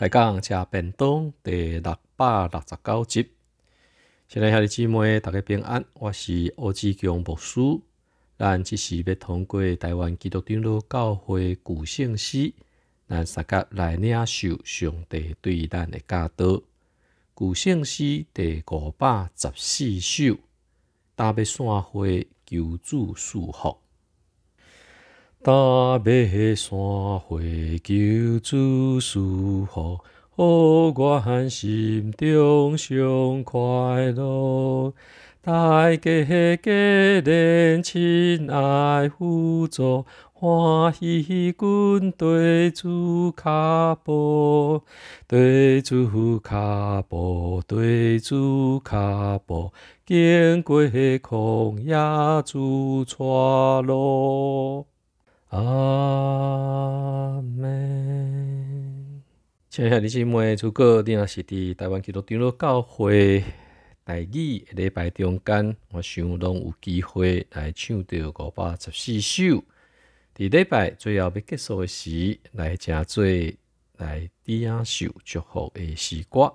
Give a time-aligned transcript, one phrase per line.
[0.00, 3.32] 开讲食便当第六百六十九集。
[4.30, 5.84] 亲爱兄弟姊妹，大家平安。
[5.92, 7.60] 我是欧志强牧师。
[8.38, 12.50] 咱即时要通过台湾基督长老教会古圣诗，
[13.08, 16.62] 咱三甲来领受上帝对咱的教导。
[17.34, 20.38] 古圣诗第五百十四首，
[21.14, 23.76] 打要散会求主祝福。
[25.42, 25.52] 打
[26.04, 29.98] 要山会求主舒服，
[30.36, 30.44] 好
[30.92, 34.92] 我心中上快乐。
[35.40, 36.70] 大家家
[37.24, 44.82] 人亲爱互助，欢喜滚对主卡步，
[45.26, 49.72] 对主卡步，对主卡步，
[50.04, 54.84] 经过旷野主带路。
[55.50, 59.22] 阿门。
[59.68, 63.42] 亲爱的姊妹，如果你若是伫台湾基督长老教会
[64.04, 69.64] 台语礼拜中间，我想拢有机会来唱到五百十四首。
[70.36, 73.24] 伫礼拜最后要结束的时，来正做
[73.96, 76.54] 来领受祝福的诗歌。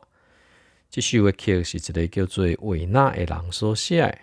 [0.89, 4.17] 这首的曲是一个叫做维纳的人所写。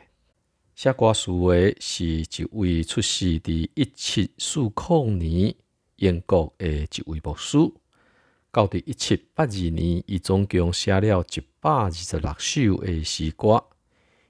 [0.75, 5.55] 写歌词的是一位出世伫一七四零年
[5.97, 7.59] 英国的一位牧师，
[8.51, 13.63] 到伫一七八二年，伊总共写了一百二十六首的诗歌。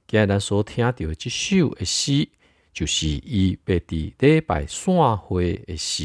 [0.06, 2.28] 今日咱所听到的这首的诗，
[2.72, 6.02] 就是伊要伫礼拜散会的时，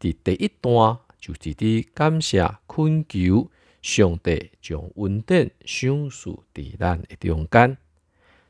[0.00, 3.48] 伫第一段就是伫感谢恳求
[3.80, 7.78] 上帝将恩典赏赐伫咱的中间。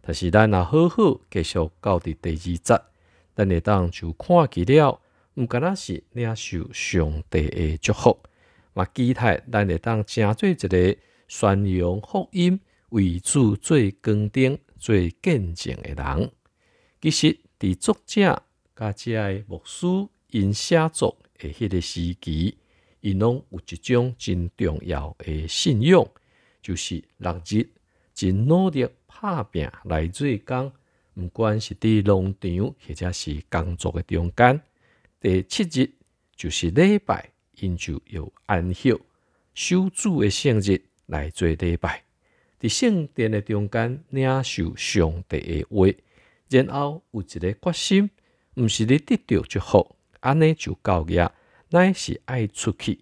[0.04, 2.82] 但是，咱若好好继续到伫第二节，
[3.36, 5.00] 咱会当就看见了，
[5.34, 8.18] 毋敢若是领受上帝的祝福，
[8.74, 10.96] 嘛期待咱会当成做一个
[11.28, 16.30] 宣扬福音、为主做光顶、做见证的人。
[17.00, 18.42] 其实，伫作者
[18.74, 19.86] 甲遮个牧师
[20.30, 22.58] 因写作的迄个时期，
[23.00, 26.04] 因拢有一种真重要的信仰，
[26.60, 27.70] 就是六日
[28.12, 28.88] 真努力。
[29.14, 30.72] 拍拼来做工，
[31.14, 34.60] 毋管是伫农场或者是工作的中间，
[35.20, 35.90] 第七日
[36.34, 38.98] 就是礼拜，因就有安息、
[39.54, 42.02] 守主的圣日来做礼拜。
[42.60, 45.94] 伫圣殿的中间领受上帝的话，
[46.48, 48.10] 然后有一个决心，
[48.54, 51.30] 毋是你得到就好，安尼就够业，
[51.70, 53.00] 乃是爱出去，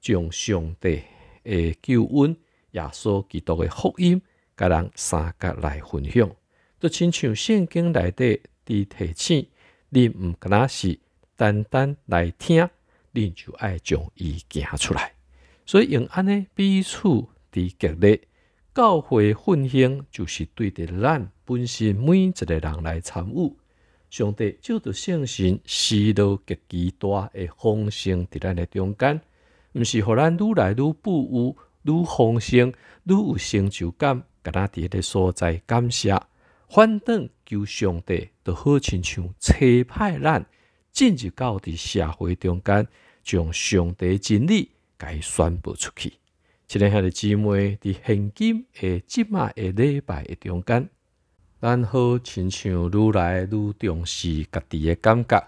[0.00, 1.02] 将上帝
[1.44, 2.36] 的救恩、
[2.72, 4.20] 耶稣基督的福音。
[4.56, 6.30] 甲人三角来分享，
[6.78, 9.46] 都亲像圣经内底伫提醒，
[9.88, 10.98] 你毋敢若是
[11.36, 12.68] 单单来听，
[13.12, 15.12] 你就爱将伊行出来。
[15.64, 18.20] 所以用安尼彼此伫激励，
[18.74, 23.56] 教会分享就是对着咱本身每一个人来参与。
[24.10, 29.20] 上帝就着圣神施到极其大诶丰盛伫咱诶中间，
[29.72, 32.70] 毋是互咱愈来愈富有、愈丰盛、
[33.04, 34.22] 愈有成就感。
[34.44, 36.20] 甲咱伫迄个所在感谢，
[36.68, 39.54] 反正求上帝，都好亲像车
[39.86, 40.44] 派咱
[40.90, 42.88] 进入到伫社会中间，
[43.22, 46.14] 将上帝真理甲伊宣布出去。
[46.66, 50.88] 即个兄弟姊妹伫现今诶即卖诶礼拜诶中间，
[51.60, 55.40] 咱好亲像愈来愈重视家己诶感觉。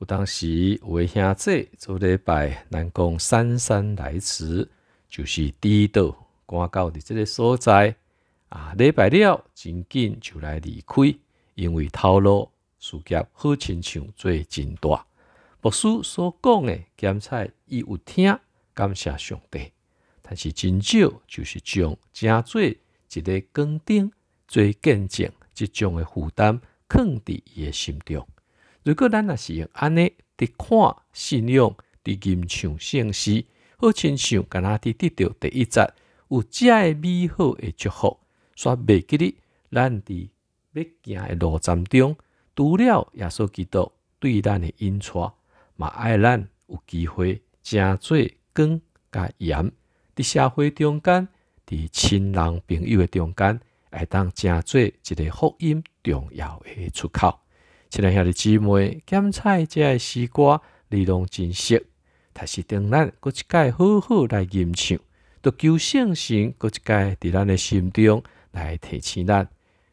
[0.00, 0.48] 有当时
[0.82, 4.68] 有诶兄弟做礼拜，咱讲姗姗来迟，
[5.10, 6.10] 就是迟到
[6.46, 7.96] 赶到伫即个所在。
[8.48, 8.74] 啊！
[8.76, 11.16] 礼拜了，真紧就来离开，
[11.54, 12.50] 因为头路
[12.80, 15.06] 事业好亲像做真大。
[15.62, 18.36] 牧师所讲的检菜，伊有听，
[18.74, 19.70] 感谢上帝。
[20.20, 22.76] 但是真少，就是将真做一
[23.20, 24.10] 个光顶
[24.48, 28.26] 做见证，即种的负担放伫伊的心中。
[28.82, 31.72] 如果咱若是用安尼伫看信仰，
[32.02, 33.44] 伫吟唱圣诗，
[33.80, 35.90] 好亲像敢若伫得到第一节
[36.28, 36.66] 有遮
[36.96, 38.20] 美好的祝福。
[38.54, 39.38] 煞袂记哩，
[39.72, 40.28] 咱伫
[40.74, 42.14] 要行诶路站中，
[42.54, 45.32] 除了耶稣基督对咱诶引带，
[45.76, 48.18] 嘛爱咱有机会正做
[48.52, 48.78] 光
[49.10, 49.72] 甲盐，
[50.14, 51.26] 伫社会中间，
[51.66, 53.58] 伫亲人朋友诶中间，
[53.90, 57.40] 会当正做一个福音重要诶出口。
[57.88, 60.60] 亲爱兄弟姊妹，检采这个西瓜，
[60.90, 61.86] 内容真实，
[62.40, 64.98] 但是等咱搁一届好好来吟唱，
[65.42, 68.22] 都求圣神搁一届伫咱诶心中。
[68.52, 69.46] 来提醒咱，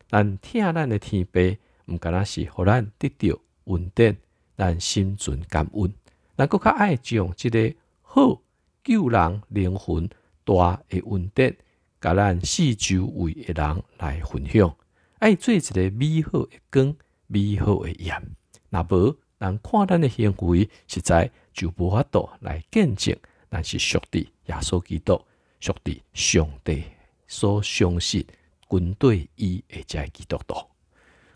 [0.10, 1.58] 咱听咱的天父，
[1.88, 4.16] 毋敢若是互咱得到稳定，
[4.56, 5.94] 咱心存感恩，
[6.38, 8.42] 咱搁较爱将即个好
[8.82, 10.08] 救人灵魂
[10.46, 11.52] 大的恩德，
[12.00, 14.74] 甲咱四周围的人来分享，
[15.20, 16.96] 爱做一个美好的光、
[17.28, 18.24] 美好的盐。
[18.70, 23.18] 若无人看咱的行为，实在就无法度来见证，
[23.50, 25.20] 咱是属地耶稣基督、
[25.60, 26.84] 属地上帝
[27.28, 28.24] 所相信
[28.70, 30.56] 军队伊的遮基督徒。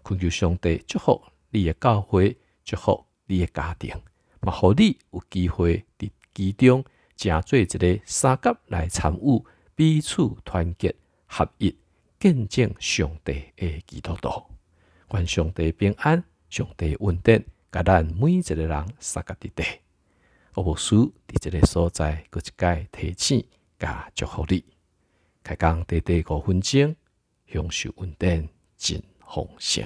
[0.03, 1.19] 恳求上帝祝福
[1.50, 4.00] 你的教会，祝福你的家庭，
[4.41, 6.85] 嘛，互你有机会伫其中，
[7.18, 10.95] 成做一个三甲来参与，彼此团结
[11.25, 11.75] 合一，
[12.19, 14.29] 见证上帝的基督徒。
[15.13, 19.63] 愿上帝平安，上帝稳定，甲咱每一个人三甲伫地。
[20.53, 23.45] 我无需伫即个所在，搁一届提醒，
[23.80, 24.63] 甲祝福你。
[25.44, 26.95] 开工短短五分钟，
[27.48, 29.86] 享受稳定，真丰盛。